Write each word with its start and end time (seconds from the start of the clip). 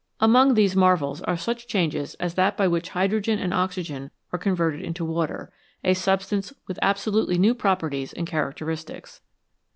Among 0.19 0.55
these 0.55 0.75
marvels 0.75 1.21
are 1.21 1.37
such 1.37 1.67
changes 1.67 2.15
as 2.15 2.33
that 2.33 2.57
by 2.57 2.67
which 2.67 2.89
hydrogen 2.89 3.37
and 3.37 3.53
oxygen 3.53 4.09
are 4.33 4.39
converted 4.39 4.81
into 4.81 5.05
water, 5.05 5.53
a 5.83 5.93
substance 5.93 6.51
with 6.65 6.79
absolutely 6.81 7.37
new 7.37 7.53
properties 7.53 8.11
and 8.11 8.25
characteristics. 8.25 9.21